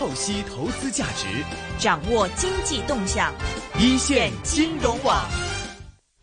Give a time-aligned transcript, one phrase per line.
[0.00, 1.26] 透析投资价值，
[1.78, 3.34] 掌握经济动向，
[3.78, 5.28] 一线金融网。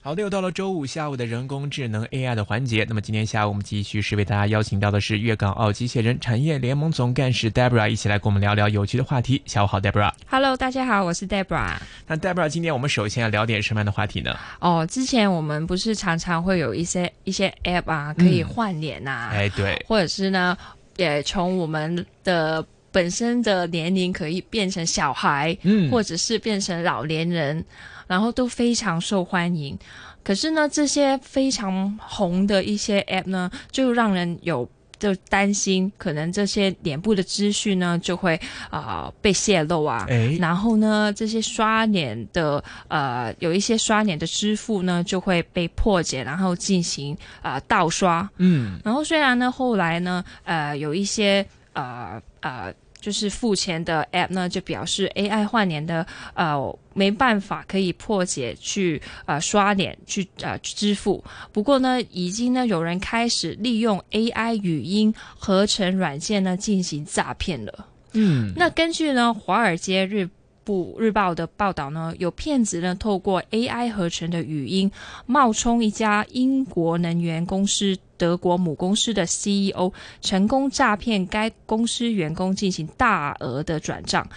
[0.02, 2.84] 好的，又到了周五下午的人工智能 AI 的环节。
[2.90, 9.40] 那么今天下午我们继续是为大家邀请到的是粤港澳机械人产业联盟总干事 Debra，一起来跟我们聊聊有趣的话题。
[9.46, 10.12] 下午好，Debra。
[10.28, 11.78] Hello，大家好，我是 Debra。
[12.08, 14.36] 那 Debra，今天我们首先要聊点什么样的话题呢？
[14.60, 20.58] 哦，之前我们不是常常会有一些一些 App 啊，可以换脸呐、哎，对，或者是呢，
[20.96, 22.66] 也从我们的
[22.98, 27.64] 本身的年龄可以变成小孩，嗯或者是变成老年人，
[28.08, 29.78] 然后都非常受欢迎。
[30.24, 38.36] 可是呢，这些非常红的一些 App 呢，就让人有就担心，可能这些脸部的资讯呢就会
[38.72, 40.08] 啊、呃被泄露啊。
[40.10, 48.28] 哎，然后呢，这些刷脸的呃，有一些刷脸的支付呢就会被破解，然后进行啊、呃盗刷。
[48.38, 52.74] 嗯，然后虽然呢，后来呢，呃，有一些呃呃，
[53.08, 61.24] 就是付钱的 App 呢，就表示 AI 换脸的呃没办法可以破解去呃刷脸去呃支付。
[61.54, 67.88] 不过呢，已经呢有人开始利用 AI 语音合成软件呢进行诈骗了。
[68.12, 70.28] 嗯，那根据呢《华尔街日
[70.68, 74.92] 部日报》的报道呢，有骗子呢透过 AI 合成的语音，
[75.26, 84.28] 冒充一家英国能源公司德国母公司的 CEO，成功诈骗该公司员工进行大额的转账。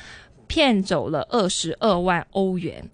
[0.47, 2.85] 骗走了二十二万欧元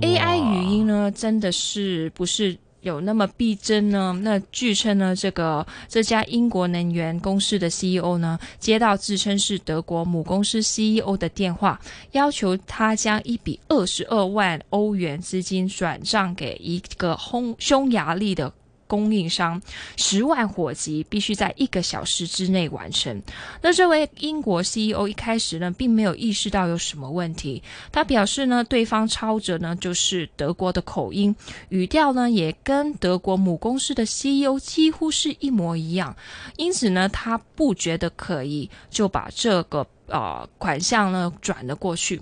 [0.00, 4.16] ，AI 语音呢，真的是不是有那么逼真呢？
[4.22, 11.80] 那据称呢，这个这家英国能源公司的 CEO 呢，接到自称是德国母公司 CEO 的电话，
[12.12, 18.52] 要求他将一笔二十二万欧元资金转账给一个匈匈牙利的。
[18.86, 19.60] 供应商
[19.96, 23.22] 十万火急，必须在一个小时之内完成。
[23.60, 27.62] 那这位英国 CEO 一开始呢，并没有意识到有什么问题。
[27.92, 31.34] 他表示呢，对方操着呢就是德国的口音，
[31.68, 36.14] 语调呢也跟德国母公司的 CEO 几乎是一模一样，
[36.56, 42.20] 因此呢，他不觉得可疑，就把这个呃款项呢转了过去。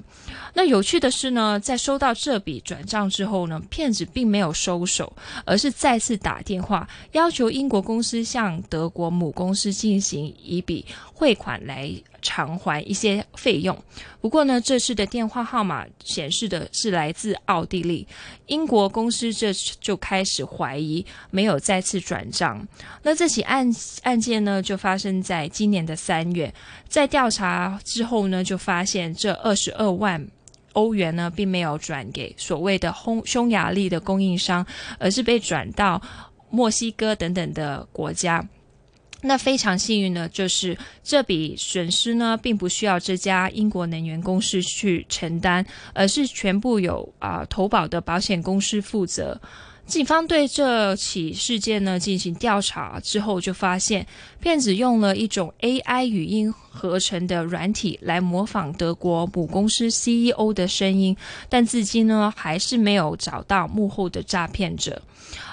[0.55, 5.13] 那有趣的是呢，在收到这笔转账之后呢，骗子并没有收手，
[5.45, 11.91] 而是再次打电话要求英国公司向德国母公司进行一笔汇款来
[12.25, 13.81] 偿还一些费用。
[14.21, 18.05] 不过呢，这次的电话号码显示的是来自奥地利，
[18.47, 22.67] 英国公司这就开始怀疑没有再次转账。
[23.05, 23.71] 那这起案
[24.03, 26.53] 案件呢，就发生在今年的三月，
[26.89, 30.27] 在调查之后呢，就发现这二十二万。
[30.73, 34.67] 欧元呢，并没有转给所谓的匈匈牙利的供应商，
[34.99, 36.03] 而是被转到
[36.51, 38.45] 墨西哥等等的国家。
[39.27, 45.65] 那非常幸运的就是这笔损失呢，并不需要这家英国能源公司去承担，
[45.95, 49.41] 而是全部由啊、投保的保险公司负责。
[49.87, 54.07] 警方对这起事件呢进行调查之后，就发现
[54.41, 61.15] 骗子用了一种 AI 语音合成的软体来模仿德国母公司 CEO 的声音，
[61.51, 65.01] 但至今呢还是没有找到幕后的诈骗者。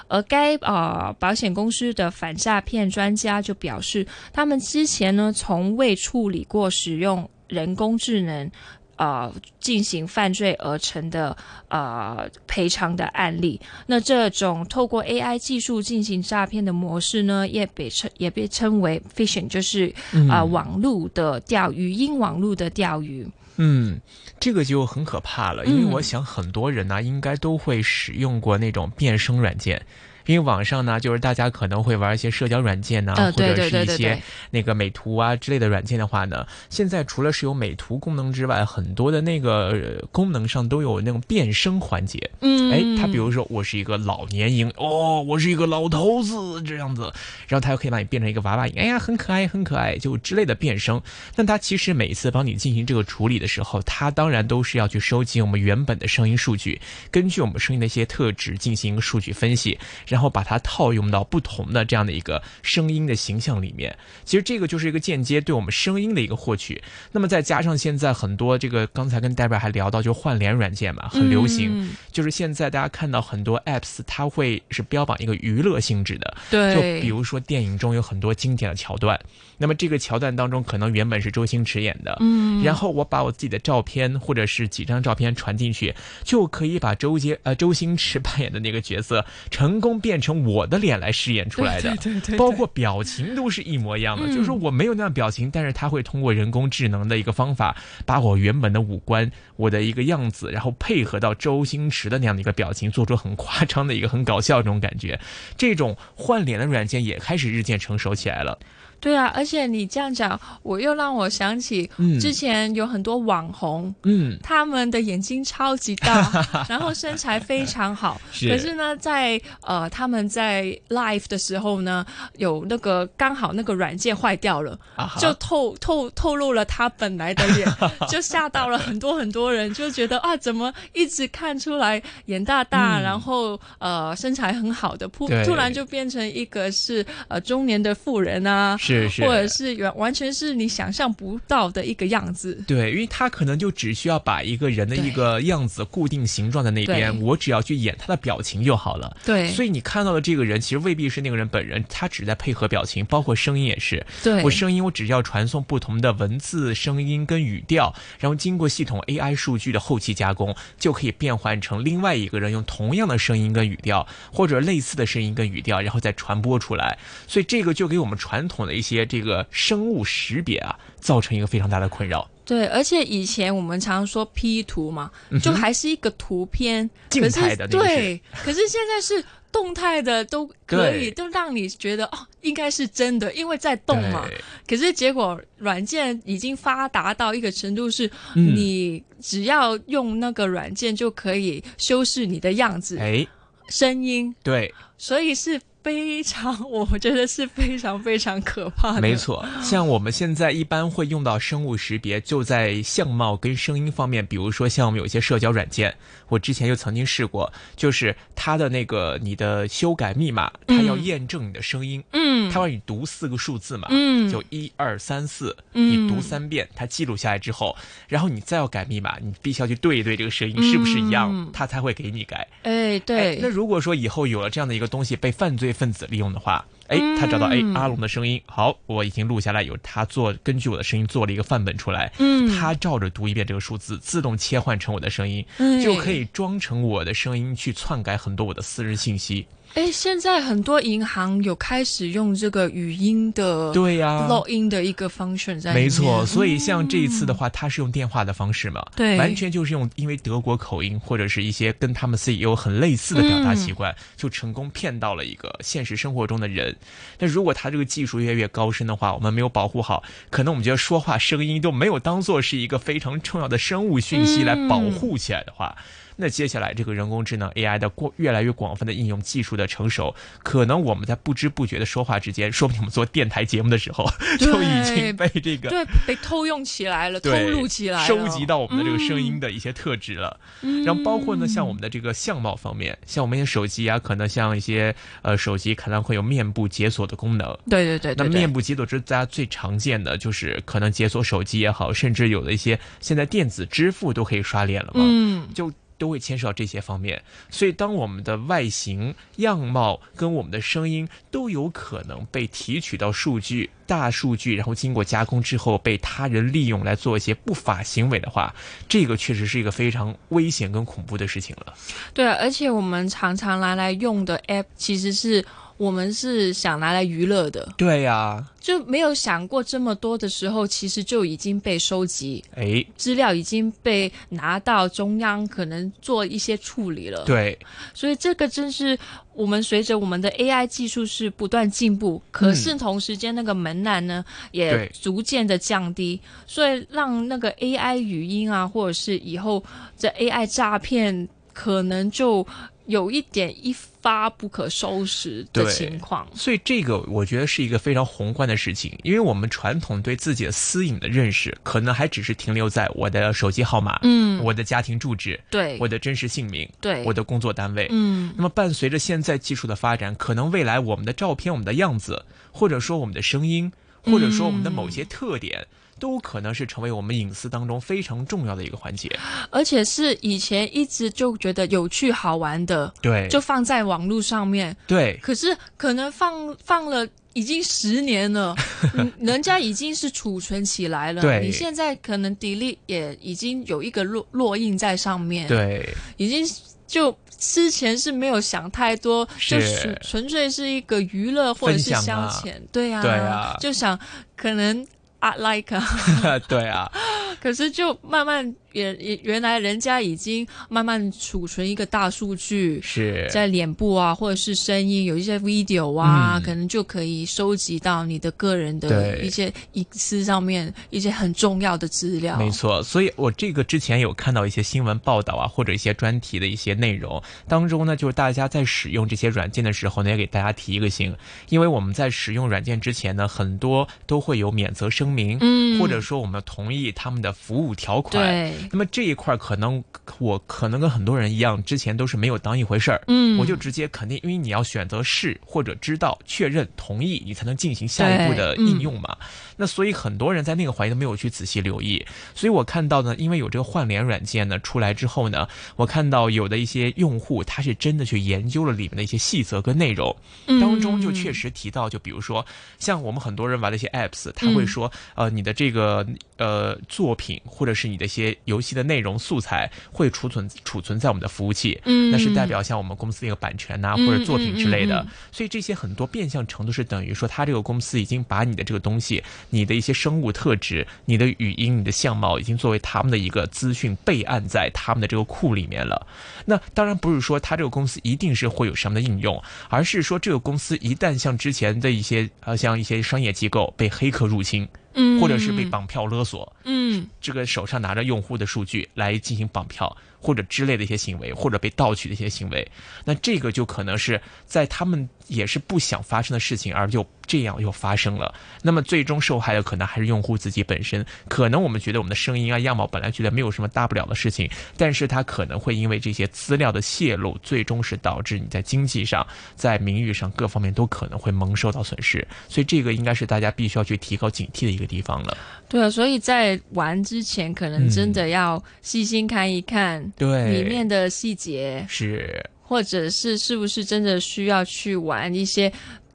[0.08, 8.50] 而该呃保险公司的反诈骗专家就表示，他们之前呢从未处理过使用人工智能。
[8.96, 11.36] 呃，进行犯罪而成的
[11.68, 19.92] 呃赔偿的案例，那这种透过 AI 技术进行诈骗的模式呢，也被称也被称为 phishing，就是
[20.28, 23.26] 啊、呃网络的钓鱼，音网络的钓鱼。
[23.56, 24.00] 嗯，
[24.40, 29.84] 这个就很可怕了，因为嗯我想很多人呢、应该都会使用过那种变声软件。
[30.26, 42.30] 因为网上呢，就是大家可能会玩一些社交软件呐、呃，或者是一些那个美图啊之类的软件的话呢，现在除了是有美图功能之外，很多的那个、呃功能上都有那种变声环节。
[42.40, 47.02] 嗯，哎，他比如说我是一个老年音，哦，我是一个老头子这样子，
[47.48, 51.00] 然后他又可以把你变成一个娃娃音，哎呀，很可爱，很可爱，就之类的变声。
[51.34, 56.80] 但他其实每一次帮你进行这个处理的时候，他当然都是要去收集我们原本的声音数据，
[57.10, 59.78] 根据我们声音的一些特质进行数据分析，
[60.12, 63.96] 然后把它套用到不同的这样的一个声音的形象里面。
[64.26, 66.82] 其实这个就是一个间接对我们声音的一个获取。
[67.12, 71.70] 那么再加上现在很多这个，刚才跟戴贝还聊到，就换脸软件嘛，很流行。
[71.72, 79.18] 嗯就是现在大家看到很多 apps，它会是标榜一个娱乐性质的，对就，比如说电影中有很多经典的桥段，
[79.56, 94.26] 那么这个桥段当中可能原本是周星驰演的，嗯，然后我把我自己的照片或者是几张照片传进去，就可以把周杰呃周星驰扮演的那个角色成功变成我的脸来饰演出来的，对对对，包括表情都是一模一样的。
[94.26, 105.18] 就是说我没有那样表情，但是他会通过人工智能的一个方法，把我原本的五官、我的一个样子，然后配合到周星驰的那样的一个表情，做出很夸张的一个很搞笑这种感觉。
[105.56, 108.58] 这种换脸的软件也开始日渐成熟起来了。
[109.02, 111.90] 对啊，而且你这样讲，我又让我想起
[112.20, 116.30] 之前有很多网红，嗯，他们的眼睛超级大，
[116.70, 122.06] 然后身材非常好，可是呢，在呃他们在 live 的时候呢，
[122.36, 124.78] 有那个刚好那个软件坏掉了，
[125.18, 127.68] 就透透透露了他本来的脸，
[128.08, 138.76] 就吓到了很多很多人，就觉得啊，怎么一直看出来眼大大，然后呃身材很好的，突突然就变成一个是呃中年的妇人啊。
[138.76, 142.62] 是，或者是完完全是你想象不到的一个样子。
[142.66, 149.16] 对，因为他可能就只需要把一个人的一个样子固定形状在那边，我只要去演他的表情就好了。
[149.24, 154.04] 对，所以你看到的这个人其实未必是那个人本人，他只在配合表情，包括声音也是。
[154.22, 166.98] 对，我声音我只要传送不同的文字、声音跟语调，然后经过系统 AI 数据的后期加工，就可以变换成另外一个人用同样的声音跟语调，或者类似的声音跟语调，然后再传播出来。
[167.26, 172.28] 所以这个就给我们传统的一些这个生物识别啊，造成一个非常大的困扰。
[172.44, 177.68] 对，而且以前我们常说 P 图嘛，就还是一个图片，静态的。
[177.68, 184.28] 对，可是现在是动态的，都可以，都让你觉得哦，应该是真的，因为在动嘛。
[184.66, 193.24] 可是结果软件已经发达到一个程度，是你只要用那个软件就可以修饰你的样子，哎，
[193.68, 195.60] 声音，对，所以是。
[195.82, 199.00] 非常，我觉得是非常非常可怕的。
[199.00, 204.24] 没错，像我们现在一般会用到生物识别，就在相貌跟声音方面。
[204.24, 205.94] 比如说，像我们有些社交软件，
[206.28, 217.76] 我之前就曾经试过，就是它的那个你的修改密码，它要验证你的声音，嗯，它让你读四个数字嘛，嗯，就一二三四，你读三遍，它记录下来之后，
[218.06, 222.46] 然后你再要改密码，你必须要去对一对这个声音是不是一样，它才会给你改。
[222.62, 223.40] 哎，对。
[223.42, 235.44] 那如果说以后有了这样的一个东西被犯罪分子利用的话，哎，他找到哎阿龙的声音，好，我已经录下来，有他做根据我的声音做了一个范本出来，嗯，他照着读一遍这个数字，自动切换成我的声音，
[235.82, 239.46] 就可以装成我的声音去篡改很多我的私人信息。
[239.74, 245.72] 哎，现在很多银行有开始用这个语音的，对呀，log in 的一个 function 在。
[245.72, 256.76] 没错，所以像这一次的话，他是用电话的方式嘛，对，完全就是用因为德国口音或者是一些跟他们 CEO 很类似的表达习惯，就成功骗到了一个现实生活中的人。
[257.18, 265.74] 那如果他这个技术越来越高深的话，我们没有保护好，可能我们觉得说话声音都没有当做是一个非常重要的生物讯息来保护起来的话。
[266.16, 280.38] 那接下来，这个人工智能 AI 的过越来越广泛的应用技术的成熟，可能我们在不知不觉的说话之间，说不定我们做电台节目的时候，就已经被这个对被偷用起来了，偷录起来，收集到我们的这个声音的一些特质了。
[280.84, 287.56] 然后包括呢，像我们的这个相貌方面，像我们一些手机啊，可能像一些呃手机可能会有面部解锁的功能。
[287.68, 288.14] 对对对。
[288.16, 295.00] 那面部解锁是大家最常见的，就是可能解锁手机也好，甚至有的一些现在电子支付都可以刷脸了嘛。
[295.04, 295.48] 嗯。
[295.54, 295.72] 就。
[296.02, 308.52] 都会牵涉到这些方面，所以当我们的外形样貌跟我们的声音都有可能被提取到数据、大数据，然后经过加工之后被他人利用来做一些不法行为的话，
[308.88, 311.72] 这个确实是一个非常危险跟恐怖的事情了。
[312.12, 315.44] 对，而且我们常常拿来用的 App 其实是。
[315.82, 327.24] 我们是想拿来娱乐的，对呀，就没有想过这么多的时候，其实就已经被收集，哎，资料已经被拿到中央，可能做一些处理了。
[327.24, 327.58] 对，
[327.92, 328.96] 所以这个真是
[329.34, 339.60] 我们随着我们的 AI 技术是不断进步，可是同时间那个门槛呢也逐渐的降低，所以让那个 AI 语音啊，或者是以后
[339.98, 342.46] 这 AI 诈骗可能就。
[342.86, 358.32] 有一点一发不可收拾的情况，所以这个我觉得是一个非常宏观的事情，因为我们传统对自己的私隐的认识，可能还只是停留在我的手机号码，嗯，我的家庭住址，对，我的真实姓名，对，我的工作单位，嗯。
[358.36, 363.70] 那么伴随着现在技术的发展，可能未来我们的照片、我们的样子，或者说我们的声音，
[364.04, 365.66] 或者说我们的某些特点。
[366.00, 369.08] 都可能是成为我们隐私当中非常重要的一个环节，
[369.50, 375.16] 而且是以前一直就觉得有趣好玩的，对，就放在网络上面，对。
[375.22, 378.52] 可是可能放放了已经十年了，
[379.20, 381.40] 人家已经是储存起来了，对。
[381.40, 386.44] 你现在可能 delete 也已经有一个落落印在上面，对，已经。
[386.92, 389.58] 就之前是没有想太多，是。
[389.58, 393.98] 就纯纯粹是一个娱乐或者是消遣，对呀、对啊就想
[394.36, 394.86] 可能
[395.18, 396.86] 啊 like 啊，对啊，
[397.40, 402.80] 可是就慢慢也也原来人家已经慢慢储存一个大数据。
[402.82, 412.36] 是在脸部啊，或者是声音，有一些 video 啊，嗯可能就可以收集到你的个人的一些隐私上面一些很重要的资料。
[412.36, 421.14] 没错，所以我这个之前有看到一些新闻报道啊，或者一些专题的一些内容当中呢，就是大家在使用这些软件的时候呢，也给大家提一个醒，
[421.48, 428.24] 因为我们在使用软件之前呢，很多都会有免责声明，嗯或者说我们同意他们的服务条款。
[428.24, 429.82] 对，那么这一块可能
[430.18, 433.38] 我可能跟很多人一样，之前都是没有当一回事儿，嗯。
[433.38, 439.16] 我就直接肯定，因为你要选择是或者知道、确认、同意，你才能进行下一步的应用嘛。
[439.56, 442.04] 那所以很多人在那个环节都没有去仔细留意，
[442.34, 450.14] 所以我看到呢，因为有这个换脸软件呢出来之后呢，我看到有的一些用户他是真的去研究了里面的一些细则跟内容，
[450.46, 450.60] 嗯。
[450.60, 452.44] 当中就确实提到，就比如说
[452.78, 476.06] 像我们很多人玩的一些 apps，他会说，呃，你的这个呃作品或者是你的一些游戏的内容素材会储存储存在我们的服务器，嗯那是代表像我们公司的一个版权呐、嗯或者作品之类的，所以这些很多变相程度是等于说，他这个公司已经把你的这个东西、你的一些生物特质、你的语音、你的相貌，已经作为他们的一个资讯备案在他们的这个库里面了。
[476.44, 485.20] 那当然不是说他这个公司一定是会有什么的应用，而是说这个公司一旦像之前的一些呃像一些商业机构被黑客入侵，嗯。
[485.20, 487.06] 或者是被绑票勒索，嗯。
[487.20, 492.66] 这个手上拿着用户的数据来进行绑票或者之类的一些行为，或者被盗取的一些行为，
[493.04, 498.34] 那这个就可能是在他们也是不想发生的事情，而又这样又发生了。
[498.62, 501.04] 那么最终受害的可能还是用户自己本身。
[501.28, 509.26] 可能我们觉得我们的声音啊、样貌本来觉得没有什么大不了的事情，但是它可能会因为这些资料的泄露，最终是导致你在经济上、
[509.56, 512.26] 在名誉上各方面都可能会蒙受到损失。
[512.48, 515.36] 所以这个应该是大家必须要去提高警惕的一个地方了。
[515.68, 525.72] 对啊，所以在玩之前，可能真的要细心看一看对，里面的细节，是或者是是不是真的需要去玩一些。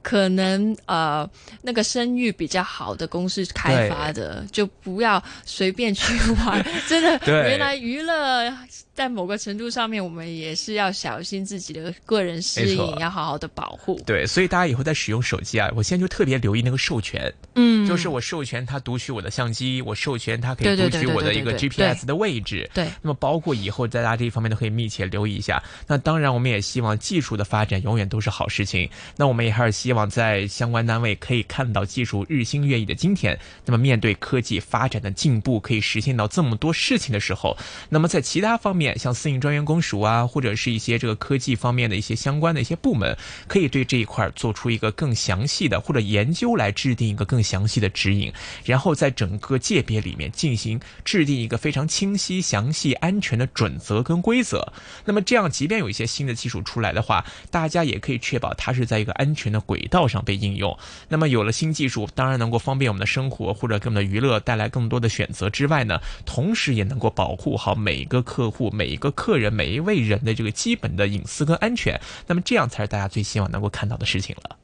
[0.08, 1.28] 可能呃，
[1.60, 6.14] 那个声誉比较好的公司开发的，就不要随便去
[6.46, 6.64] 玩。
[6.88, 8.50] 真的，原来娱乐
[8.94, 14.00] 在某个程度上面，我们也是要小心自己的个人私隐，要好好的保护。
[14.06, 22.68] 对，所以大家以后在使用手机啊，我现在就特别留意那个授权，嗯，就是我授权他读取我的相机，我授权他可以读取我的一个 GPS 的位置。
[22.72, 25.62] 对，那么包括以后在大家这一方面都可以密切留意一下。
[25.86, 28.90] 那当然，我们也希望技术的发展永远都是好事情。
[29.16, 33.38] 那我们也还是希望在相关单位可以看到技术日新月异的今天。
[33.64, 37.56] 那么面对科技发展的进步，可以实现到这么多事情的时候，
[37.88, 48.32] 那么在其他方面，像私营专员公署啊，或者是一些这个科技方面的一些相关的一些部门，可以对这一块做出一个更详细的或者研究来制定一个更详细的指引，
[48.64, 54.72] 然后在整个界别里面进行制定一个非常清晰、详细、安全的准则跟规则。
[55.04, 60.78] 那么这样，即便有一些新的技术出来的话，大家也可以确保它是在一个安全的轨道上被应用。
[61.08, 72.00] 那么有了新技术，当然能够方便我们的生活或者给我们的娱乐带来更多的选择之外呢，同时也能够保护好每一个客户、每一个客人、每一位人的这个基本的隐私跟安全。
[72.26, 74.56] 那么这样才是大家最希望能够看到的事情了。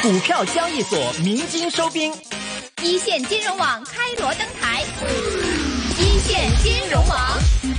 [0.00, 2.12] 股票交易所鸣金收兵，
[2.82, 4.84] 一线金融网开锣登台，
[5.98, 7.77] 一线金融网。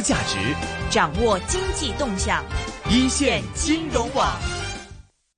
[0.00, 0.38] 资价值，
[0.90, 2.42] 掌握经济动向，
[2.88, 4.34] 一线金融网。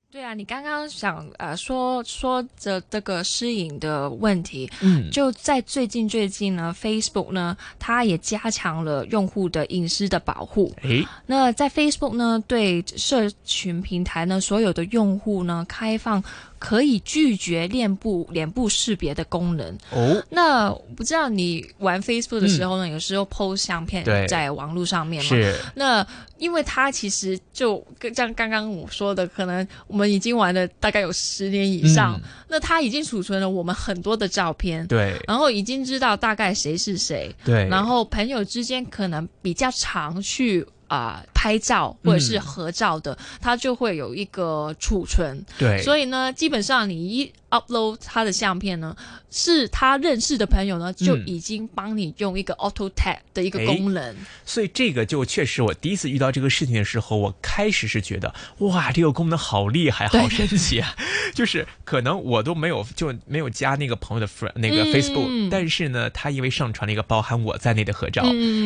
[0.09, 10.73] 对啊，你刚刚想呃说说着这个私隐的问题，嗯，就在最近最近呢，Facebook 呢，它也加强了用户的隐私的保护。
[10.83, 16.23] 诶，那在 Facebook 呢，对社群平台呢，所有的用户呢，开放
[16.63, 19.77] 可以拒绝脸部脸部识别的功能。
[19.91, 25.29] 哦，那不知道你玩 Facebook 的时候呢，有时候 PO 相片在网络上面嘛？
[25.29, 26.07] 是，那
[26.39, 32.31] 因为它其实就跟像刚刚我说的，可能我们已经玩了大概有十年以上，嗯。
[32.49, 35.21] 那它已经储存了我们很多的照片，对。
[35.27, 45.45] 然后已经知道大概谁是谁，对，然后朋友之间可能比较常去啊、呃拍照或者是合照的，它就会有一个储存。
[45.59, 48.97] 对，所以呢，基本上你一 upload 他的相片呢，
[49.29, 54.15] 是他认识的朋友呢，就已经帮你用一个 auto tag 的一个功能。
[54.45, 60.95] 所以这个就确实，我第一次遇到这个事情的时候，我开始是觉得哇，这个功能好厉害，好神奇啊！
[61.35, 68.23] 就是可能我都没有就没有加那个朋友的 friend 那个 Facebook，但是呢，他因为上传了一个包含我在内的合照，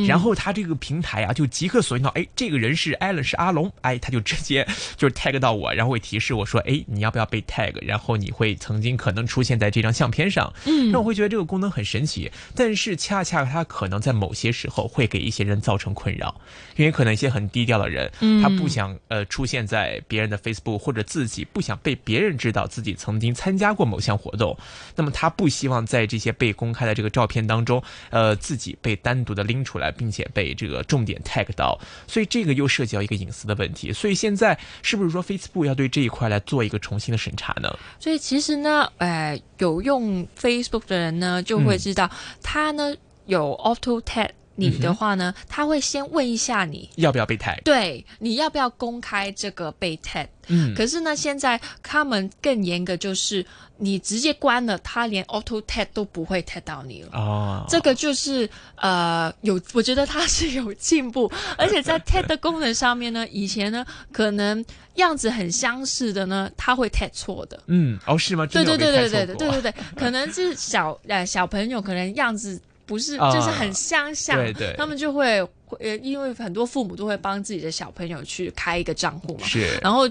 [0.07, 7.75] 然后他这个平台啊，就即刻锁定到，哎，这个人是艾伦，是阿龙，哎，他就直接就是 tag 到我，然后会提示我说，哎，你要不要被 tag？
[7.83, 16.41] 然后你会曾经可能出现在这张相片上，嗯，那我会觉得这个功能很神奇，但是恰恰它可能在某些时候会给一些人造成困扰，
[16.77, 18.11] 因为可能一些很低调的人，
[18.43, 24.57] 他不想呃出现在别人的 Facebook，或者自己不想被别人知道自己曾经参加过某项活动，
[24.95, 37.73] 那么他不希望在这些被公开的这个照片当中，呃，自己被单独的拎出来，并且被这个重点 tag 到，所以这个又涉及到一个隐私的问题，所以现在是不是说 Facebook 要对这一块来做一个重新的审查呢？
[38.01, 42.11] 所以其实呢，呃，有用 Facebook 的人呢，就会知道，
[42.43, 42.95] 他呢
[43.27, 50.27] 有 Auto Tag 你的话呢，他会先问一下你要不要被 tag，对，你要不要公开这个被 tag。
[50.49, 53.45] 嗯，可是呢，现在他们更严格，就是
[53.79, 57.09] 你直接关了，他连 auto tag 都不会 tag 到你了。
[57.15, 67.61] 哦，这个就是呃，有，我觉得它是有进步， 而且在 tag 的功能上面呢，以前呢可能样子很相似的呢，他会 tag 错的。
[67.67, 68.47] 嗯，哦，是吗？
[68.47, 75.47] 对对对对对对对对对，可能是小呃小朋友可能样子不是就是很相像，对对，他们就会。
[75.81, 80.09] 呃，因为很多父母都会帮自己的小朋友去开一个账户嘛，是，然后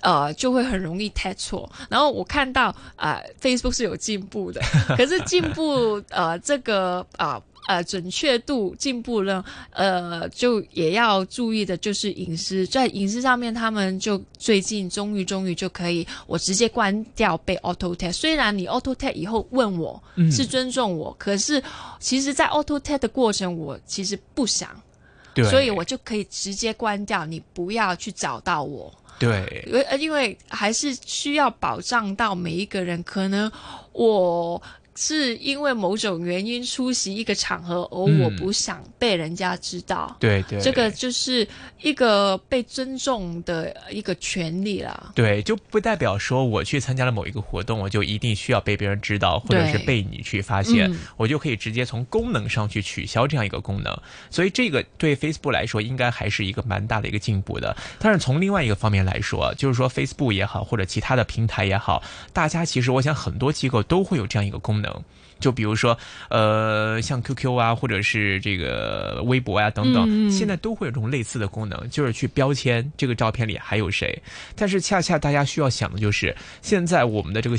[0.00, 1.68] 呃就会很容易 tag 错。
[1.90, 4.60] 然后我看到啊，Facebook 是有进步的，
[4.96, 7.34] 可是进步呃这个啊。
[7.34, 7.42] 呃，
[7.86, 18.12] 准确度进步了，呃，就也要注意的，就是隐私，在隐私上面，他们就最近终于终于就可以，我直接关掉被 auto tag。
[18.12, 21.62] 虽然你 auto tag 以后问我是尊重我，可是
[22.00, 24.68] 其实，在 auto tag 的过程，我其实不想，
[25.48, 28.92] 所以我就可以直接关掉，你不要去找到我。
[29.18, 33.50] 对，因为因为还是需要保障到每一个人，可能
[33.92, 34.60] 我。
[34.94, 40.14] 是因为某种原因出席一个场合，而我不想被人家知道。
[40.20, 41.46] 对对，这个就是
[41.80, 45.12] 一个被尊重的一个权利了。
[45.14, 53.98] 对，就不代表说我去参加了某一个活动，我就一定需要被别人知道，或者是被你去发现，我就可以直接从功能上去取消这样一个功能。
[54.30, 57.74] 所以这个对 Facebook 来说，应该还是一个蛮大的一个进步的。
[57.98, 62.02] 但是从另外一个方面来说，就是说 Facebook 也好，或者其他的平台也好，
[62.34, 64.81] 大家其实我想很多机构都会有这样一个功能。
[64.82, 64.92] 能，
[65.40, 65.96] 就比如说，
[66.28, 74.20] 呃，像 QQ 啊，或者是这个微博啊等等，现在都会有这种类似的功能，就是去标签这个照片里还有谁。
[74.54, 77.56] 但是恰恰大家需要想的就是，现在我们的这个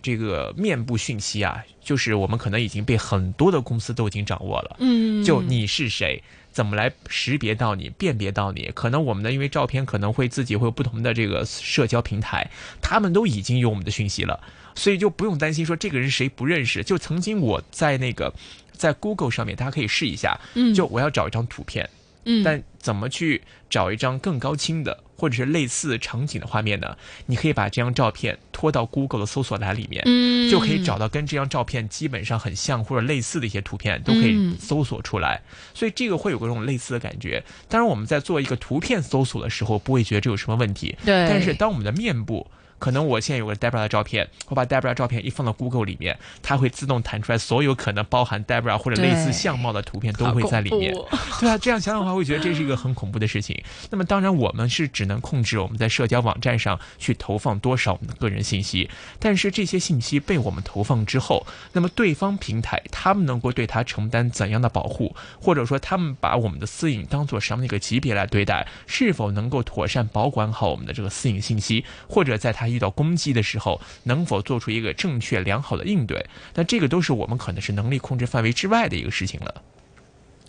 [0.00, 4.76] 这个面部讯息啊，就是我们可能已经被很多的公司都已经掌握了。
[4.78, 6.22] 嗯，就你是谁。
[6.56, 8.70] 怎么来识别到你、辨别到你？
[8.74, 14.40] 可能我们的因为照片可能会自己会有不同的这个社交平台，他们都已经有我们的讯息了，
[14.74, 16.82] 所以就不用担心说这个人谁不认识。
[16.82, 18.32] 就曾经我在那个
[18.72, 21.90] 在 Google 上面，大家可以试一下，嗯，就我要找一张图片。
[22.24, 26.96] 嗯，但怎么去找一张更高清的或者是类似场景的画面呢？
[27.26, 35.42] 你可以把这张照片拖到 Google 的搜索栏里面，嗯，就可以找到跟这张照片基本上很像或者类似的一些图片，都可以搜索出来。
[35.74, 37.42] 所以这个会有个这种类似的感觉。
[37.68, 40.96] 当然，我们在做一个图片搜索的时候，不会觉得这有什么问题。
[41.04, 41.28] 对。
[41.28, 42.46] 但是当我们的面部。
[42.78, 50.94] 可能我现在有个 Debra 的照片，我把 Debra 照片一放到 Google 里面，它会自动弹出来所有可能包含 Debra 或者类似相貌的图片都会在里面。
[51.40, 53.62] 对啊，这样想想的话，会觉得这是一个很恐怖的事情。
[53.90, 76.26] 那么当然，我们是只能控制我们在社交网站上去投放多少我们的个人信息，但是这些信息被我们投放之后，那么对方平台他们能够对它承担怎样的保护，或者说他们把我们的私隐当做什么一个级别来对待，是否能够妥善保管好我们的这个私隐信息，或者在它遇到攻击的时候，能否做出一个正确良好的应对？
[76.54, 79.62] 那这个都是我们可能是能力控制范围之外的一个事情了。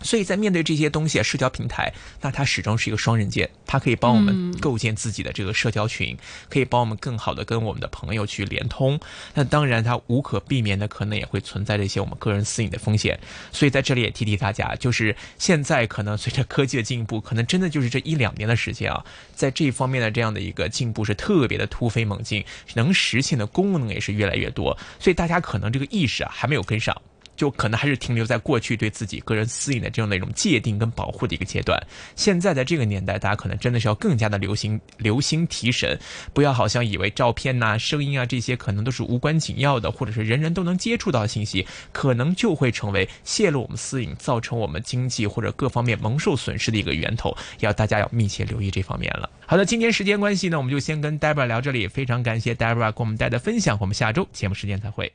[0.02, 6.16] 所以在面对这些东西啊，社交平台，那它始终是一个双刃剑，它可以帮我们构建自己的这个社交群，
[6.48, 8.98] 可以帮我们更好的跟我们的朋友去连通。
[9.34, 13.18] 那当然，它无可避免的可能也会存在着一些我们个人私隐的风险。
[13.52, 24.78] 所以在这里也提提大家，就是现在可能随着科技的进步，可能真的就是这一两年的时间啊，在这方面的这样的一个进步是特别的突飞猛进，能实现的功能也是越来越多。
[25.00, 27.02] 所以大家可能这个意识啊还没有跟上。
[27.38, 31.80] 就可能还是停留在过去对自己个人私隐的这样的一种界定跟保护的一个阶段。
[32.16, 35.96] 现在在这个年代，大家可能真的是要更加的留心留心提神，
[36.34, 47.36] 不要好像以为照片呐、声音啊这些可能都是无关紧要的，或者是人人都能接触到的信息，可能就会成为泄露我们私隐、造成我们经济或者各方面蒙受损失的一个源头。
[47.60, 49.30] 要大家要密切留意这方面了。
[49.46, 55.12] 好的，今天时间关系呢，我们就先跟 Debra 聊这里，非常感谢 Debra 给我们带的分享，我们下周节目时间再会。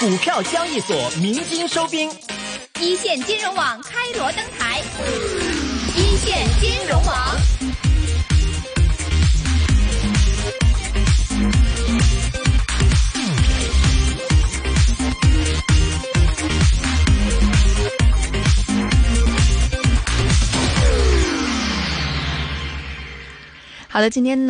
[0.00, 2.10] 股票交易所鸣金收兵，
[2.80, 4.80] 一线金融网开锣登台，
[5.94, 7.36] 一线金融网。
[23.90, 24.48] 好的，今天呢。